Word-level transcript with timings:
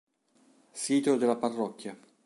Sito 0.73 1.15
della 1.15 1.35
parrocchia 1.35 1.95